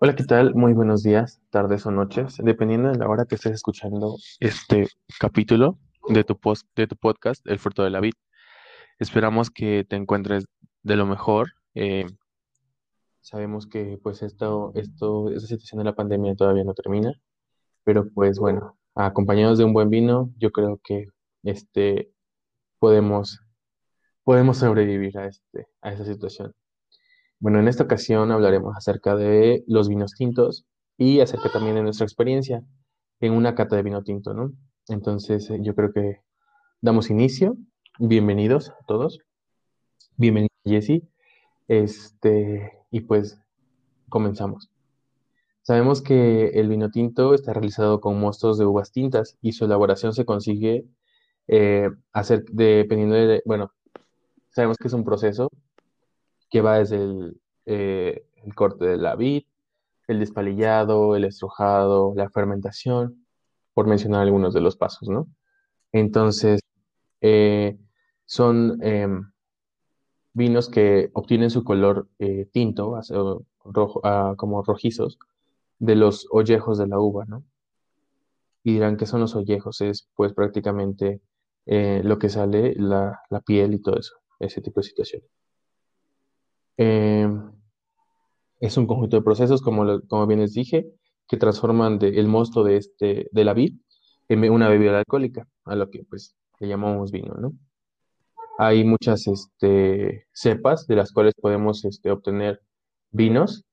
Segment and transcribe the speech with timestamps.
[0.00, 0.54] Hola, ¿qué tal?
[0.54, 4.86] Muy buenos días, tardes o noches, dependiendo de la hora que estés escuchando este
[5.18, 5.76] capítulo
[6.08, 8.12] de tu post, de tu podcast, El fruto de la vid.
[9.00, 10.46] Esperamos que te encuentres
[10.84, 11.48] de lo mejor.
[11.74, 12.06] eh,
[13.22, 17.12] sabemos que pues esto, esto, esta situación de la pandemia todavía no termina,
[17.82, 21.08] pero pues bueno, acompañados de un buen vino, yo creo que
[21.42, 22.12] este
[22.78, 23.40] podemos,
[24.22, 26.54] podemos sobrevivir a este, a esta situación.
[27.40, 30.66] Bueno, en esta ocasión hablaremos acerca de los vinos tintos
[30.96, 32.64] y acerca también de nuestra experiencia
[33.20, 34.52] en una cata de vino tinto, ¿no?
[34.88, 36.20] Entonces, eh, yo creo que
[36.80, 37.56] damos inicio.
[38.00, 39.20] Bienvenidos a todos.
[40.16, 41.02] Bienvenido, Jesse.
[41.68, 43.40] Este, y pues
[44.08, 44.68] comenzamos.
[45.62, 50.12] Sabemos que el vino tinto está realizado con mostos de uvas tintas y su elaboración
[50.12, 50.86] se consigue
[51.46, 53.72] eh, hacer, dependiendo de, bueno,
[54.50, 55.48] sabemos que es un proceso
[56.50, 59.44] que va desde el, eh, el corte de la vid,
[60.08, 63.26] el despalillado, el estrujado, la fermentación,
[63.74, 65.28] por mencionar algunos de los pasos, ¿no?
[65.92, 66.60] Entonces,
[67.20, 67.78] eh,
[68.26, 69.30] son em,
[70.32, 72.98] vinos que obtienen su color eh, tinto,
[73.64, 74.02] rojo,
[74.36, 75.18] como rojizos,
[75.78, 77.44] de los ollejos de la uva, ¿no?
[78.64, 81.20] Y dirán que son los ollejos, es pues prácticamente
[81.66, 85.28] lo que sale, la, la piel y todo eso, ese tipo de situaciones.
[86.78, 87.52] Em,
[88.60, 90.86] Es un conjunto de procesos, como, como bien les dije,
[91.28, 93.76] que transforman el mosto de, este, de la vid
[94.28, 97.52] en una bebida alcohólica, a lo que pues le llamamos vino, ¿no?
[98.58, 102.60] Hay muchas este, cepas de las cuales podemos este, obtener
[103.10, 103.64] vinos,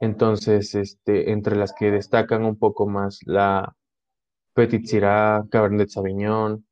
[0.00, 3.74] entonces este, entre las que destacan un poco más la
[4.54, 6.64] Petit Syrah, Cabernet Sauvignon,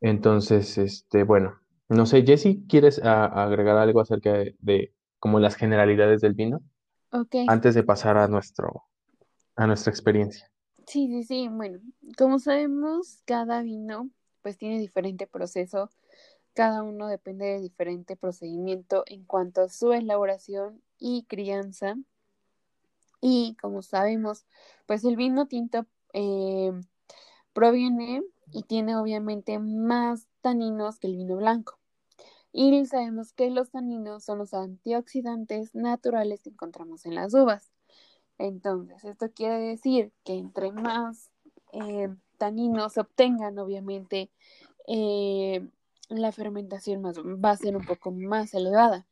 [0.00, 1.58] entonces, este, bueno,
[1.88, 6.62] no sé, Jesse, ¿quieres a- agregar algo acerca de, de como las generalidades del vino
[7.12, 8.84] Ok, antes de pasar a nuestro,
[9.56, 10.50] a nuestra experiencia?
[10.86, 11.48] sí, sí, sí.
[11.48, 11.80] Bueno,
[12.18, 14.10] como sabemos, cada vino
[14.42, 15.90] pues tiene diferente proceso,
[16.54, 21.96] cada uno depende de diferente procedimiento en cuanto a su elaboración y crianza.
[23.20, 24.46] Y como sabemos,
[24.86, 26.72] pues el vino tinto eh,
[27.52, 31.78] proviene y tiene obviamente más taninos que el vino blanco.
[32.52, 37.72] Y sabemos que los taninos son los antioxidantes naturales que encontramos en las uvas.
[38.36, 41.30] Entonces, esto quiere decir que entre más
[41.72, 44.30] eh, taninos se obtengan, obviamente,
[44.86, 45.66] eh,
[46.10, 49.06] la fermentación más, va a ser un poco más elevada.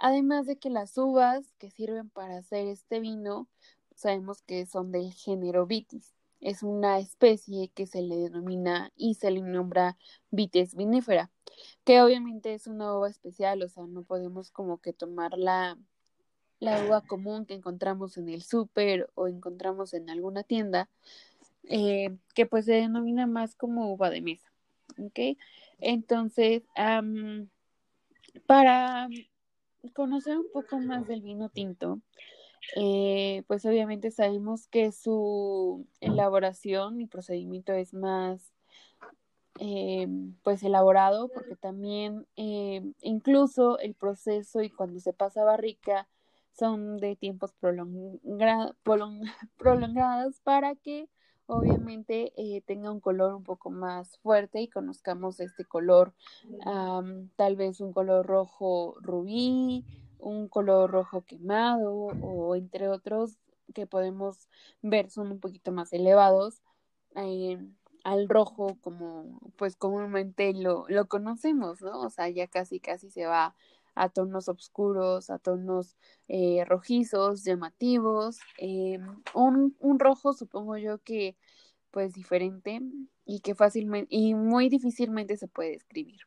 [0.00, 3.46] Además de que las uvas que sirven para hacer este vino,
[3.94, 6.14] sabemos que son del género Vitis.
[6.40, 9.96] Es una especie que se le denomina y se le nombra
[10.30, 11.30] Vitis vinifera,
[11.84, 15.76] que obviamente es una uva especial, o sea, no podemos como que tomar la,
[16.58, 20.88] la uva común que encontramos en el súper o encontramos en alguna tienda,
[21.64, 24.50] eh, que pues se denomina más como uva de mesa.
[24.98, 25.36] ¿Ok?
[25.78, 26.62] Entonces,
[28.46, 29.08] para
[29.94, 32.00] conocer un poco más del vino tinto,
[32.76, 38.52] eh, pues obviamente sabemos que su elaboración y procedimiento es más
[39.58, 40.06] eh,
[40.42, 46.08] pues elaborado porque también eh, incluso el proceso y cuando se pasa barrica
[46.52, 48.20] son de tiempos prolong
[49.56, 51.08] prolongados para que
[51.46, 52.32] obviamente
[52.64, 56.14] tenga un color un poco más fuerte y conozcamos este color,
[57.34, 59.84] tal vez un color rojo rubí,
[60.20, 63.38] un color rojo quemado o entre otros
[63.74, 64.48] que podemos
[64.82, 66.62] ver son un poquito más elevados.
[67.16, 67.58] Eh,
[68.04, 72.00] al rojo como pues comúnmente lo, lo conocemos, ¿no?
[72.00, 73.54] O sea, ya casi casi se va
[73.94, 75.96] a tonos oscuros, a tonos
[76.28, 78.98] eh, rojizos, llamativos, eh,
[79.34, 81.36] un, un, rojo supongo yo que
[81.90, 82.80] pues diferente
[83.24, 86.20] y que fácilmente y muy difícilmente se puede describir.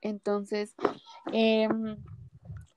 [0.00, 0.74] Entonces,
[1.32, 1.68] eh,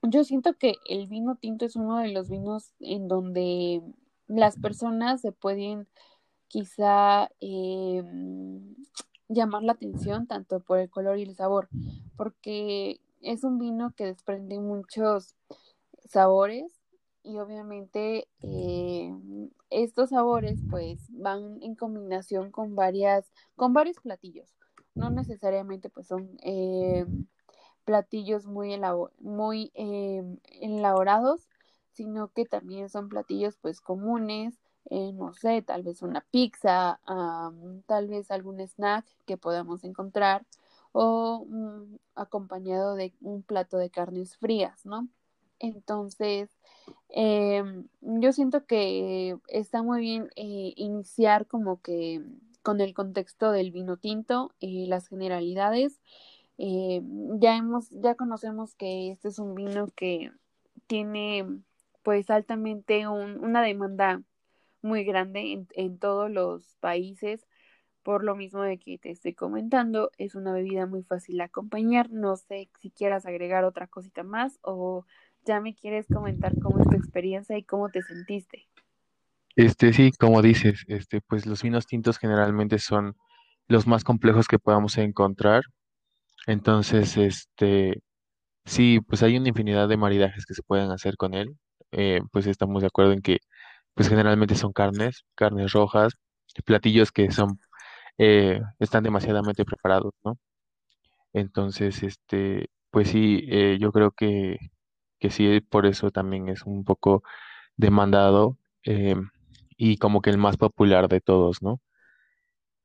[0.08, 3.82] yo siento que el vino tinto es uno de los vinos en donde
[4.26, 5.86] las personas se pueden
[6.48, 8.02] quizá eh,
[9.28, 11.68] llamar la atención tanto por el color y el sabor,
[12.16, 15.34] porque es un vino que desprende muchos
[16.08, 16.66] sabores
[17.22, 19.12] y obviamente eh,
[19.70, 24.54] estos sabores pues van en combinación con varias, con varios platillos,
[24.94, 27.06] no necesariamente pues son eh,
[27.84, 28.72] platillos muy,
[29.74, 30.22] eh,
[30.60, 31.48] elaborados,
[31.92, 34.54] sino que también son platillos pues comunes,
[34.90, 37.00] eh, no sé, tal vez una pizza,
[37.86, 40.44] tal vez algún snack que podamos encontrar
[40.92, 45.08] o um, acompañado de un plato de carnes frías, ¿no?
[45.58, 46.50] Entonces,
[47.08, 52.22] Em, yo siento que está muy bien eh, iniciar como que
[52.62, 56.00] con el contexto del vino tinto y las generalidades.
[56.58, 57.02] Eh,
[57.40, 60.30] ya hemos, ya conocemos que este es un vino que
[60.86, 61.46] tiene
[62.02, 64.22] pues altamente una demanda
[64.82, 67.46] muy grande en, en todos los países
[68.04, 72.10] por lo mismo de que te estoy comentando, es una bebida muy fácil de acompañar.
[72.10, 75.06] No sé si quieras agregar otra cosita más o
[75.44, 78.68] ya me quieres comentar cómo es tu experiencia y cómo te sentiste.
[79.56, 83.16] Este, sí, como dices, este, pues los vinos tintos generalmente son
[83.68, 85.62] los más complejos que podamos encontrar.
[86.46, 88.02] Entonces, este,
[88.66, 91.56] sí, pues hay una infinidad de maridajes que se pueden hacer con él.
[91.92, 93.38] Eh, pues estamos de acuerdo en que,
[93.94, 96.14] pues generalmente son carnes, carnes rojas,
[96.66, 97.60] platillos que son,
[98.18, 100.38] eh, están demasiadamente preparados, ¿no?
[101.32, 104.58] Entonces, este, pues sí, eh, yo creo que,
[105.20, 107.22] que sí, por eso también es un poco
[107.76, 108.58] demandado
[109.76, 111.80] y como que el más popular de todos, ¿no?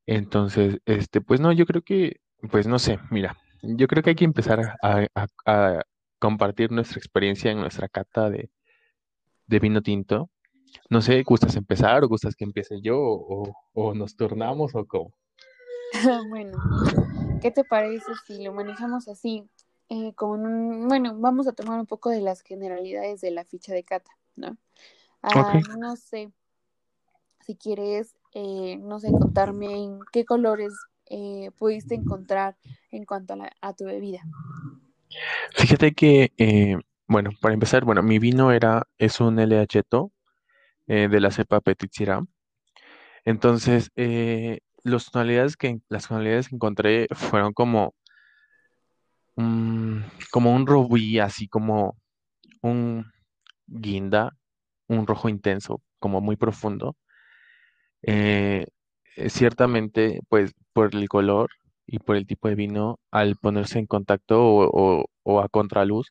[0.07, 2.17] Entonces, este, pues no, yo creo que,
[2.51, 5.81] pues no sé, mira, yo creo que hay que empezar a, a- a
[6.19, 8.49] compartir nuestra experiencia en nuestra cata de,
[9.47, 10.29] de vino tinto.
[10.89, 15.13] No sé, ¿gustas empezar o gustas que empiece yo o, o nos turnamos o cómo?
[16.29, 16.63] bueno,
[17.39, 19.49] ¿qué te parece si lo manejamos así?
[19.89, 23.73] Eh, con un, bueno, vamos a tomar un poco de las generalidades de la ficha
[23.73, 24.57] de cata, ¿no?
[25.33, 25.53] Ok.
[25.53, 26.33] Ah, no sé,
[27.41, 30.73] si quieres, eh, no sé, contarme en qué colores
[31.09, 32.55] eh, pudiste encontrar
[32.91, 34.25] en cuanto a, la- a tu bebida.
[35.55, 36.77] Fíjate que, eh,
[37.07, 40.11] bueno, para empezar, bueno, mi vino era, es un LHto
[40.87, 42.23] eh, de la cepa Petit Syrah.
[43.25, 47.93] Entonces, eh, los tonalidades que, las tonalidades que encontré fueron como,
[49.35, 51.97] un- como un rubí, así como
[52.61, 53.05] un
[53.67, 54.35] guinda,
[54.87, 56.95] un rojo intenso, como muy profundo.
[59.19, 61.49] Eh, ciertamente, pues por el color
[61.87, 66.07] y por el tipo de vino, al ponerse en contacto o, a contraluz,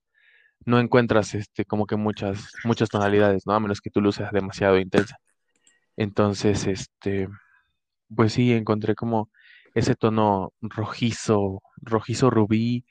[0.67, 3.55] no encuentras este, como que muchas, muchas tonalidades, ¿no?
[3.55, 5.17] A menos que tu luz sea demasiado intensa.
[5.97, 7.29] Entonces, este,
[8.15, 9.31] pues sí, encontré como
[9.75, 12.85] ese tono rojizo, rojizo rubí,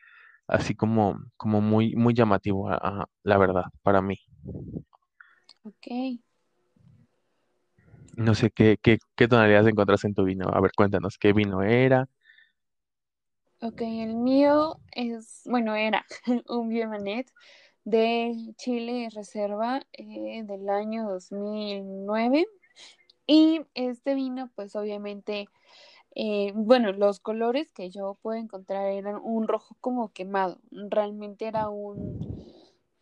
[0.47, 4.17] así como, como muy, muy llamativo, a- a- la verdad, para mí.
[5.63, 5.87] Ok,
[8.17, 10.49] No sé qué, qué, qué tonalidades encontraste en tu vino.
[10.53, 12.07] A ver, cuéntanos, ¿qué vino era?
[13.61, 16.05] ok, el mío es, bueno, era
[16.49, 17.31] un Manet
[17.85, 22.45] de Chile Reserva eh, del año 2009.
[23.27, 25.47] Y este vino, pues obviamente,
[26.15, 30.59] eh, bueno, los colores que yo puedo encontrar eran un rojo como quemado.
[30.71, 32.19] Realmente era un,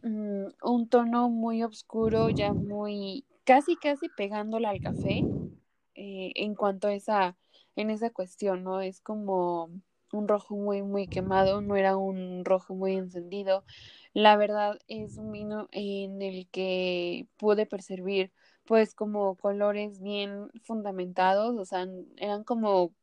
[0.04, 5.22] mm, un tono muy oscuro, ya muy, casi, casi pegándole al café
[5.96, 7.38] eh, en cuanto a esa,
[7.76, 8.82] en esa cuestión, ¿no?
[8.82, 9.70] Es como
[10.12, 13.66] un rojo muy, muy quemado, no era un rojo muy encendido.
[14.14, 18.32] La verdad es un vino en el que pude percibir
[18.66, 21.88] pues como colores bien fundamentados, o sea,
[22.18, 22.94] eran como,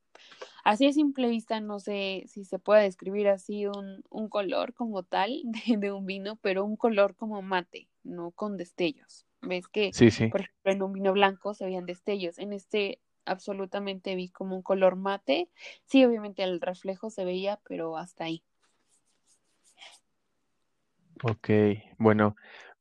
[0.64, 5.02] así a simple vista, no sé si se puede describir así un, un color como
[5.04, 9.26] tal de, de un vino, pero un color como mate, no con destellos.
[9.42, 10.28] Ves que, Sí, sí.
[10.28, 14.62] por ejemplo, en un vino blanco se veían destellos, en este absolutamente vi como un
[14.62, 15.48] color mate,
[15.84, 18.42] sí, obviamente el reflejo se veía, pero hasta ahí.
[21.24, 21.50] Ok,
[21.98, 22.34] bueno,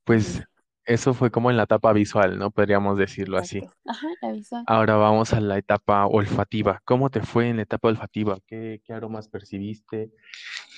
[0.04, 0.42] pues
[0.84, 2.50] eso fue como en la etapa visual, ¿no?
[2.50, 3.62] Podríamos decirlo así.
[3.86, 4.64] Ajá, la visual.
[4.66, 6.80] Ahora vamos a la etapa olfativa.
[6.84, 8.38] ¿Cómo te fue en la etapa olfativa?
[8.46, 10.10] ¿Qué, qué aromas percibiste?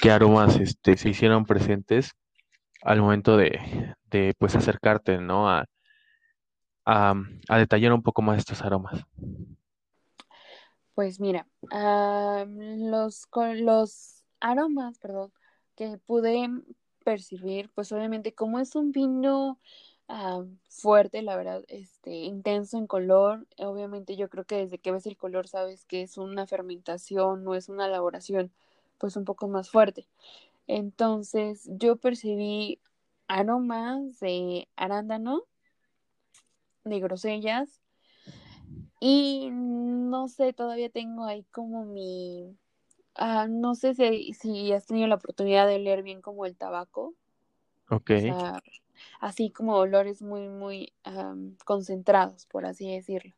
[0.02, 2.14] ¿Qué aromas este, se hicieron presentes
[2.84, 5.50] al momento de, de pues acercarte, ¿no?
[5.50, 5.66] A,
[6.86, 7.14] a,
[7.48, 9.04] a detallar un poco más estos aromas.
[10.94, 13.26] Pues mira, ah, los,
[13.56, 15.32] los aromas, perdón,
[15.76, 16.48] que pude
[17.04, 19.58] percibir, pues obviamente como es un vino
[20.08, 25.06] ah, fuerte, la verdad, este, intenso en color, obviamente yo creo que desde que ves
[25.06, 28.52] el color sabes que es una fermentación, no es una elaboración,
[28.98, 30.06] pues un poco más fuerte.
[30.66, 32.80] Entonces yo percibí
[33.28, 35.44] aromas de arándano,
[36.84, 37.82] de grosellas,
[39.00, 42.56] y no sé, todavía tengo ahí como mi
[43.16, 47.14] Ah, no sé si, si has tenido la oportunidad de oler bien como el tabaco,
[47.90, 48.62] Ok, o sea,
[49.20, 53.34] así como olores muy, muy am, concentrados, por así decirlo.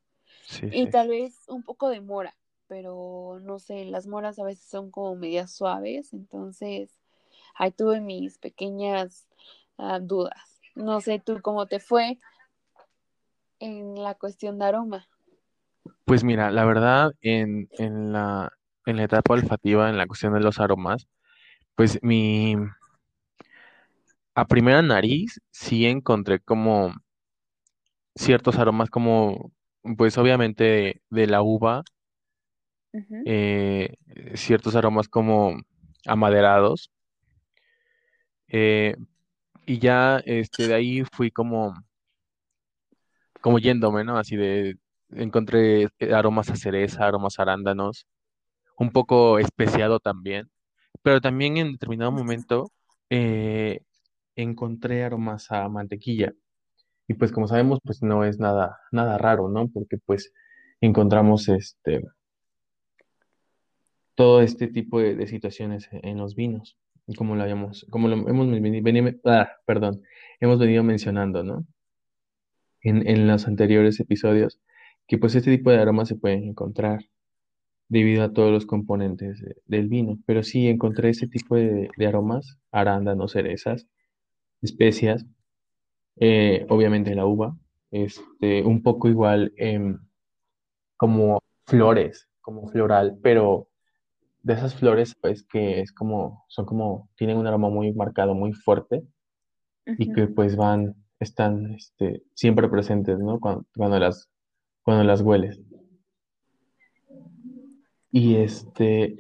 [0.49, 0.91] sí, Y sí.
[0.91, 2.37] tal vez un poco de mora,
[2.69, 7.01] pero no sé, las moras a veces son como medias suaves, entonces
[7.57, 9.27] ahí tuve mis pequeñas
[9.79, 10.61] ah, dudas.
[10.75, 12.19] no sé tú cómo te fue
[13.59, 15.09] en la cuestión de aroma.
[16.05, 18.53] Pues mira, la verdad, en, en la,
[18.85, 21.09] en la etapa olfativa, en la cuestión de los aromas,
[21.75, 22.57] pues mi,
[24.35, 26.93] a primera nariz sí encontré como
[28.15, 29.53] ciertos aromas como,
[29.97, 31.83] pues obviamente de, la uva,
[33.25, 33.95] eh,
[34.35, 35.57] ciertos aromas como
[36.07, 36.91] amaderados,
[38.49, 38.97] eh,
[39.67, 41.75] y ya este, de ahí fui como,
[43.41, 44.19] como yéndome, ¿no?
[44.19, 44.79] Así de,
[45.11, 48.07] encontré eh, aromas a cereza, aromas a arándanos,
[48.79, 50.51] un poco especiado también,
[51.03, 52.73] pero también en determinado momento
[53.11, 53.81] eh,
[54.37, 56.33] encontré aromas a mantequilla.
[57.09, 59.69] Y pues como sabemos, pues no es nada, nada raro, ¿no?
[59.69, 60.33] Porque pues
[60.81, 62.03] encontramos este,
[64.17, 66.79] todo este tipo de, situaciones en, los vinos,
[67.17, 70.03] como lo habíamos, como lo hemos veni- veni- ah, perdón,
[70.41, 71.67] hemos venido mencionando, ¿no?
[72.83, 74.61] En, en los anteriores episodios,
[75.09, 77.01] que pues este tipo de aromas se pueden encontrar
[77.89, 80.19] debido a todos los componentes de- del vino.
[80.27, 83.89] Pero sí encontré ese tipo de, de aromas, arándanos, cerezas,
[84.63, 85.27] especias,
[86.21, 87.57] eh, obviamente la uva,
[87.93, 89.99] este, un poco igual em,
[90.97, 93.69] como flores, como floral, pero
[94.47, 98.53] de esas flores, pues que es como, son como, tienen un aroma muy marcado, muy
[98.53, 99.03] fuerte
[99.99, 103.41] y que pues van, están este, siempre presentes, ¿no?
[103.41, 104.29] Cuando, cuando las,
[104.85, 105.61] cuando las hueles.
[108.13, 109.17] Y este,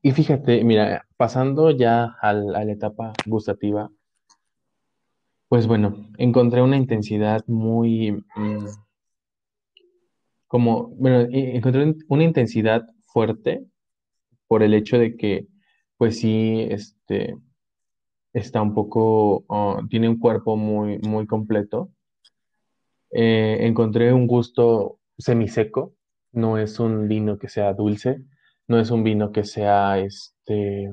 [0.00, 3.90] y fíjate, mira, pasando ya al- a la etapa gustativa,
[5.48, 8.66] pues bueno, encontré una intensidad muy, mm,
[10.46, 13.66] como, bueno, e- encontré un- una intensidad fuerte
[14.48, 15.46] por el hecho de que,
[15.96, 17.36] pues sí, este,
[18.32, 21.90] está un poco, ah, tiene un cuerpo muy, muy completo.
[23.10, 25.94] Eh, encontré un gusto semiseco,
[26.32, 28.22] no es un vino que sea dulce,
[28.66, 30.92] no es un vino que sea, este,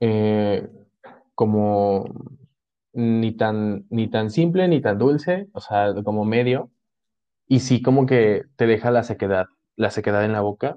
[0.00, 0.68] eh,
[1.34, 2.04] como
[2.92, 6.70] ni tan, ni tan simple ni tan dulce, o sea, como medio,
[7.48, 10.76] y sí como que te deja la sequedad, la sequedad en la boca.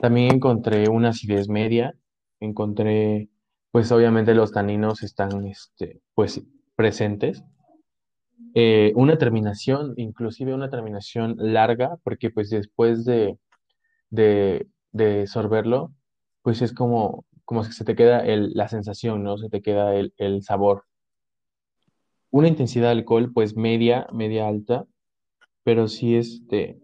[0.00, 1.94] También encontré una acidez media,
[2.40, 3.28] encontré,
[3.70, 6.42] pues obviamente los taninos están, este, pues
[6.74, 7.44] presentes.
[8.54, 13.38] Eh, una terminación, inclusive una terminación larga, porque pues después de,
[14.08, 15.92] de, de sorberlo,
[16.42, 19.36] pues es como, como se te queda el, la sensación, ¿no?
[19.36, 20.84] Se te queda el, el sabor.
[22.30, 24.86] Una intensidad de alcohol, pues media, media alta,
[25.62, 26.78] pero sí este,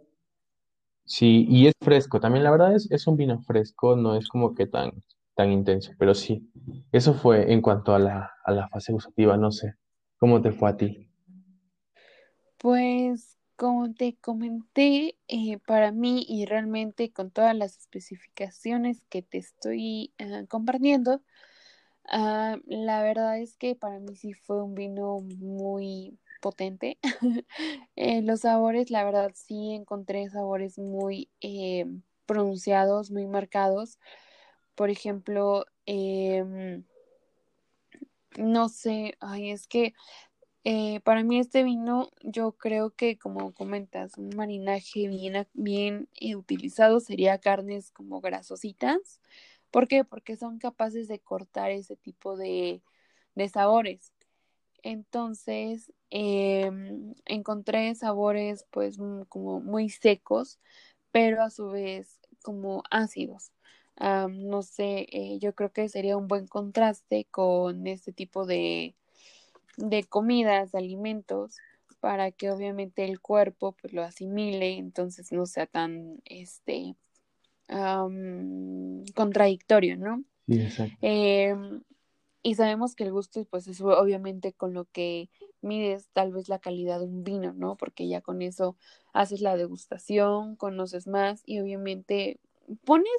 [1.07, 2.21] sí, y es fresco.
[2.21, 4.93] También la verdad es, es un vino fresco, no es como que tan,
[5.35, 6.51] tan intenso, pero sí.
[6.93, 9.75] Eso fue en cuanto a la, a la fase gustativa, no sé.
[10.19, 11.11] ¿Cómo te fue a ti?
[12.59, 19.39] Pues como te comenté, eh, para mí y realmente con todas las especificaciones que te
[19.39, 21.23] estoy ah, compartiendo,
[22.11, 26.99] ah, la verdad es que para mí sí fue un vino muy potente.
[27.97, 31.87] Eh, los sabores, la verdad sí encontré sabores muy eh,
[32.26, 33.99] pronunciados, muy marcados.
[34.75, 36.85] Por ejemplo, em,
[38.38, 39.95] no sé, ay, es que
[40.64, 47.00] Eh, para mí este vino, yo creo que como comentas, un marinaje bien, bien utilizado
[47.00, 49.21] sería carnes como grasositas.
[49.73, 50.05] ¿Por qué?
[50.05, 52.83] Porque son capaces de cortar ese tipo de,
[53.37, 54.12] de sabores.
[54.83, 60.59] Entonces, em, encontré sabores pues mm, como muy secos,
[61.11, 63.53] pero a su vez como ácidos.
[63.99, 68.95] No sé, eh, yo creo que sería un buen contraste con este tipo de
[69.77, 71.57] de comidas, de alimentos,
[72.01, 76.95] para que obviamente el cuerpo pues lo asimile, entonces no sea tan este
[79.15, 80.23] contradictorio, ¿no?
[80.47, 80.97] Sí, exacto.
[81.01, 81.83] Em,
[82.43, 85.29] y sabemos que el gusto pues es obviamente con lo que
[85.63, 87.77] mides tal vez la calidad de un vino, ¿no?
[87.77, 88.77] Porque ya con eso
[89.13, 92.41] haces la degustación, conoces más y obviamente
[92.85, 93.11] pones,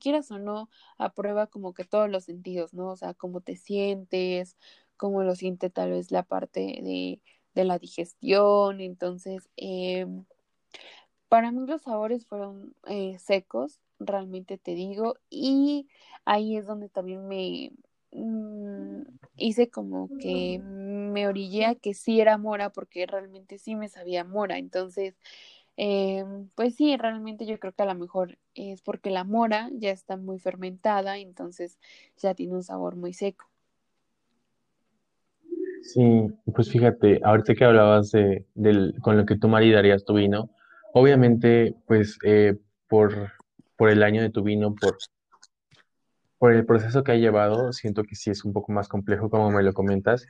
[0.00, 0.68] quieras o no,
[0.98, 2.90] a prueba como que todos los sentidos, ¿no?
[2.90, 4.56] O sea, cómo te sientes,
[4.96, 7.20] cómo lo siente tal vez la parte de,
[7.54, 8.80] de la digestión.
[8.80, 10.06] Entonces, eh,
[11.28, 15.88] para mí los sabores fueron eh, secos, realmente te digo, y
[16.24, 17.72] ahí es donde también me
[18.12, 19.02] mm,
[19.36, 24.24] hice como que me orillé a que sí era mora, porque realmente sí me sabía
[24.24, 24.58] mora.
[24.58, 25.14] Entonces,
[25.76, 26.24] eh,
[26.56, 30.16] pues sí, realmente yo creo que a lo mejor es porque la mora ya está
[30.16, 31.78] muy fermentada, entonces
[32.16, 33.48] ya tiene un sabor muy seco.
[35.82, 40.50] Sí, pues fíjate, ahorita que hablabas de, del, con lo que tú maridarías tu vino,
[40.92, 42.56] obviamente, pues eh,
[42.88, 43.32] por,
[43.76, 44.98] por el año de tu vino, por,
[46.38, 49.50] por el proceso que ha llevado, siento que sí es un poco más complejo como
[49.50, 50.26] me lo comentas,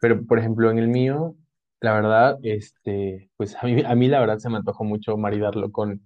[0.00, 1.36] pero por ejemplo en el mío,
[1.80, 5.70] la verdad, este, pues a mí, a mí la verdad se me antojó mucho maridarlo
[5.72, 6.02] con,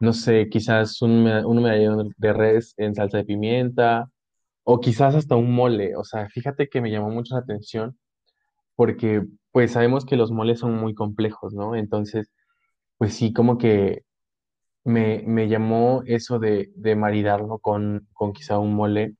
[0.00, 4.10] no sé, quizás un, un medallón de res en salsa de pimienta
[4.64, 7.98] o quizás hasta un mole, o sea, fíjate que me llamó mucho la atención
[8.76, 11.74] porque pues sabemos que los moles son muy complejos, ¿no?
[11.76, 12.30] Entonces,
[12.98, 14.04] pues sí, como que
[14.86, 19.16] me, me llamó eso de, de maridarlo con, con quizá un mole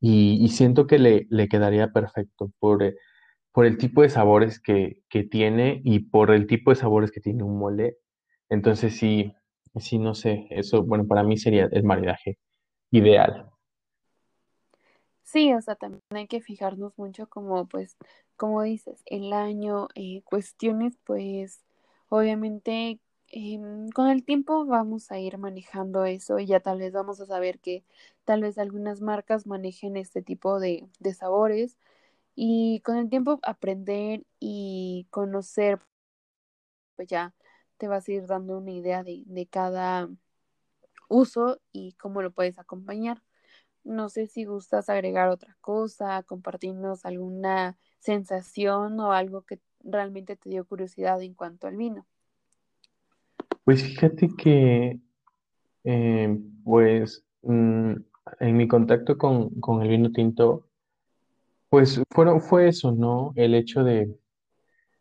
[0.00, 2.96] y, y siento que le, le quedaría perfecto por, eh,
[3.52, 7.20] por el tipo de sabores que, que tiene y por el tipo de sabores que
[7.20, 7.98] tiene un mole.
[8.50, 9.34] Entonces sí,
[9.80, 12.38] sí, no sé, eso, bueno, para mí sería el maridaje
[12.92, 13.50] ideal.
[15.24, 17.96] Sí, o sea, también hay que fijarnos mucho como, pues,
[18.36, 21.62] como dices, el año, eh, cuestiones, pues,
[22.08, 27.20] obviamente, em, con el tiempo vamos a ir manejando eso y ya tal vez vamos
[27.20, 27.84] a saber que
[28.24, 31.78] tal vez algunas marcas manejen este tipo de, sabores
[32.34, 35.80] y con el tiempo aprender y conocer,
[36.96, 37.34] pues ya
[37.78, 40.08] te vas a ir dando una idea de, de cada
[41.08, 43.22] uso y cómo lo puedes acompañar.
[43.84, 50.50] No sé si gustas agregar otra cosa, compartirnos alguna sensación o algo que realmente te
[50.50, 52.06] dio curiosidad en cuanto al vino.
[53.68, 54.98] Pues fíjate que,
[55.84, 57.92] eh, pues, mm,
[58.40, 60.64] en mi contacto con, con el vino tinto,
[61.68, 63.34] pues fueron, fue eso, ¿no?
[63.36, 64.16] El hecho de,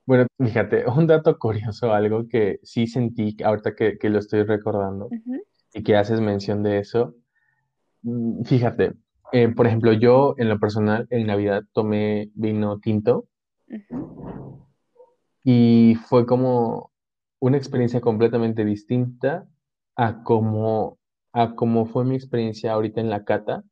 [0.05, 5.05] bueno, fíjate, un dato curioso, algo que sí sentí ahorita que, que lo estoy recordando
[5.05, 5.41] Ujú,
[5.73, 7.15] y que haces mención de eso.
[8.01, 8.95] mm, Fíjate,
[9.31, 13.29] eh, por ejemplo, yo en lo personal en Navidad tomé vino tinto
[13.69, 14.67] ujú.
[15.45, 16.91] y fue como
[17.39, 19.47] una experiencia completamente distinta
[19.95, 20.97] a como,
[21.33, 23.63] a como fue mi experiencia ahorita en la cata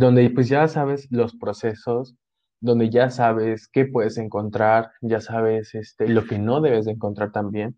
[0.00, 2.16] donde pues ya sabes los procesos,
[2.60, 7.32] donde ya sabes qué puedes encontrar, ya sabes este, lo que no debes de encontrar
[7.32, 7.76] también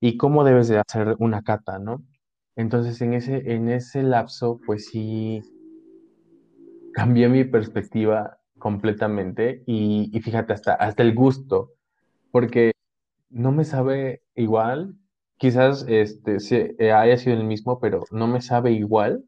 [0.00, 2.04] y cómo debes de hacer una cata, ¿no?
[2.54, 5.42] Entonces en ese, en ese lapso pues sí
[6.94, 11.72] cambié mi perspectiva completamente y, y fíjate hasta, hasta el gusto,
[12.30, 12.70] porque
[13.30, 14.94] no me sabe igual,
[15.38, 19.24] quizás este, se- eh, haya sido el mismo, pero no me sabe igual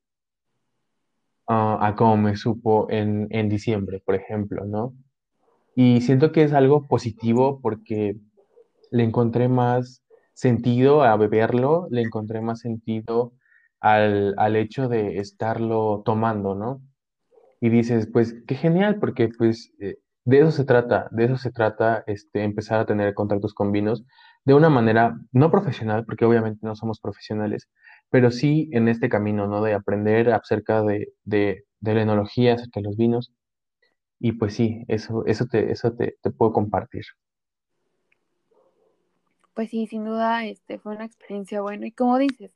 [1.48, 4.94] ah, a como me supo en, en diciembre, por ejemplo, ¿no?
[5.76, 8.16] Y siento que es algo positivo porque
[8.92, 13.34] le encontré más sentido a beberlo, le encontré más sentido
[13.80, 16.82] al, al hecho de estarlo tomando, ¿no?
[17.60, 21.50] Y dices, pues qué genial, porque pues eh, de eso se trata, de eso se
[21.50, 24.04] trata, este, empezar a tener contactos con vinos
[24.44, 27.68] de una manera no profesional, porque obviamente no somos profesionales,
[28.11, 29.62] pero sí en este camino, ¿no?
[29.62, 33.33] De aprender acerca de, de, de la enología, acerca de los vinos
[34.20, 37.04] y pues sí, eso, eso te, eso te, te puedo compartir.
[39.54, 42.52] Pues sí, sin duda, este fue una experiencia buena y como dices,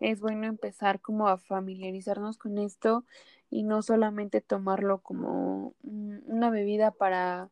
[0.00, 3.04] es bueno empezar como a familiarizarnos con esto
[3.52, 7.50] y no solamente tomarlo como mm, una bebida para,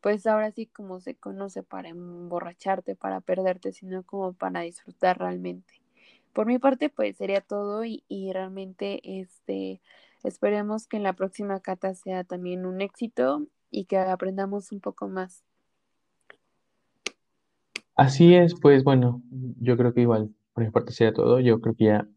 [0.00, 5.80] pues ahora sí como se conoce, para emborracharte, para perderte, sino como para disfrutar realmente.
[6.32, 9.80] Por mi parte, pues sería todo y, y realmente este
[10.24, 15.06] esperemos que en la próxima cata sea también un éxito y que aprendamos un poco
[15.08, 15.44] más.
[17.94, 19.22] Así es, pues bueno,
[19.60, 21.38] yo creo que igual, por mi parte sería todo.
[21.38, 22.08] Yo creo que ya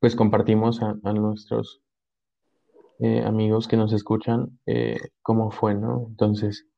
[0.00, 1.80] pues compartimos a, a nuestros
[3.02, 6.06] eh, amigos que nos escuchan eh, cómo fue, ¿no?
[6.08, 6.68] Entonces,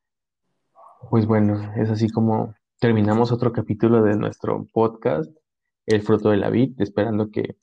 [1.10, 5.30] pues bueno, es así como terminamos otro capítulo de nuestro podcast,
[5.86, 7.58] El fruto de la vid, esperando que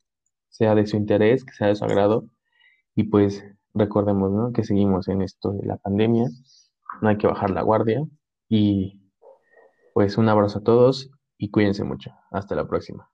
[0.50, 2.26] sea de su interés, que sea de su agrado
[2.95, 3.43] y pues
[3.74, 4.54] recordemos, ¿no?
[4.54, 6.30] Que seguimos en esto de la pandemia,
[7.02, 8.06] no hay que bajar la guardia
[8.47, 9.02] y
[9.95, 12.12] pues un abrazo a todos y cuídense mucho.
[12.32, 13.11] Hasta la próxima.